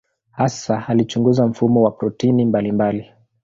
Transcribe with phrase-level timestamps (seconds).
[0.31, 3.11] Hasa alichunguza mfumo wa protini mbalimbali.